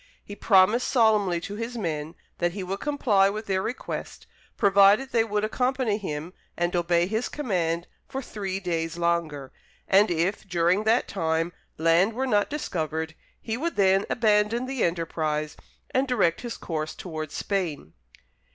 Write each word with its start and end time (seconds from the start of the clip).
He 0.23 0.35
promised 0.35 0.87
solemnly 0.87 1.39
to 1.41 1.57
his 1.57 1.77
men 1.77 2.15
that 2.39 2.53
he 2.53 2.63
would 2.63 2.79
comply 2.79 3.29
with 3.29 3.45
their 3.45 3.61
request, 3.61 4.25
provided 4.57 5.11
they 5.11 5.23
would 5.23 5.43
accompany 5.43 5.99
him 5.99 6.33
and 6.57 6.75
obey 6.75 7.05
his 7.05 7.29
command 7.29 7.85
for 8.07 8.19
three 8.19 8.59
days 8.59 8.97
longer, 8.97 9.51
and 9.87 10.09
if, 10.09 10.41
during 10.49 10.85
that 10.85 11.07
time, 11.07 11.53
land 11.77 12.13
were 12.13 12.25
not 12.25 12.49
discovered, 12.49 13.13
he 13.39 13.57
would 13.57 13.75
then 13.75 14.07
abandon 14.09 14.65
the 14.65 14.83
enterprise, 14.83 15.55
and 15.91 16.07
direct 16.07 16.41
his 16.41 16.57
course 16.57 16.95
towards 16.95 17.35
Spain. 17.35 17.93